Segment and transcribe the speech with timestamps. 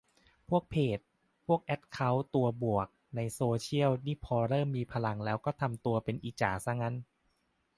[0.49, 0.99] พวกเพจ
[1.45, 6.95] พวกแอคเคาท์ตัวบวกในโซเชียลนี่พอเริ่มมีพลังแล้วก็ทำตัวเป็นอีจ่าซะงั้น